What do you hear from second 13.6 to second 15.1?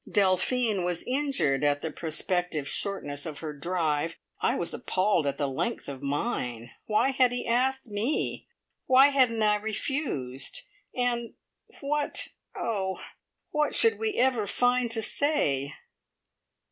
should we ever find to